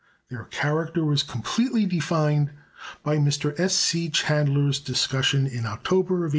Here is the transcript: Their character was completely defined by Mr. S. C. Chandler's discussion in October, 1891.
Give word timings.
Their 0.29 0.45
character 0.45 1.05
was 1.05 1.21
completely 1.21 1.85
defined 1.85 2.49
by 3.03 3.17
Mr. 3.17 3.53
S. 3.59 3.75
C. 3.75 4.09
Chandler's 4.09 4.79
discussion 4.79 5.45
in 5.45 5.67
October, 5.67 6.21
1891. 6.25 6.29